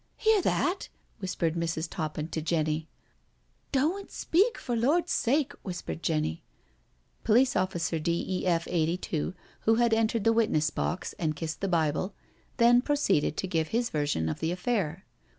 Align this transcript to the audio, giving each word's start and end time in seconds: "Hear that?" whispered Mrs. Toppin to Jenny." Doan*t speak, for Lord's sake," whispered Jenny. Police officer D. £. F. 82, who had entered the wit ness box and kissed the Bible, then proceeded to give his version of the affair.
"Hear 0.25 0.41
that?" 0.41 0.89
whispered 1.19 1.53
Mrs. 1.53 1.87
Toppin 1.87 2.27
to 2.29 2.41
Jenny." 2.41 2.87
Doan*t 3.71 4.09
speak, 4.09 4.57
for 4.57 4.75
Lord's 4.75 5.11
sake," 5.11 5.53
whispered 5.61 6.01
Jenny. 6.01 6.41
Police 7.23 7.55
officer 7.55 7.99
D. 7.99 8.41
£. 8.45 8.45
F. 8.47 8.67
82, 8.67 9.35
who 9.59 9.75
had 9.75 9.93
entered 9.93 10.23
the 10.23 10.33
wit 10.33 10.49
ness 10.49 10.71
box 10.71 11.13
and 11.19 11.35
kissed 11.35 11.61
the 11.61 11.67
Bible, 11.67 12.15
then 12.57 12.81
proceeded 12.81 13.37
to 13.37 13.47
give 13.47 13.67
his 13.67 13.91
version 13.91 14.27
of 14.27 14.39
the 14.39 14.51
affair. 14.51 15.05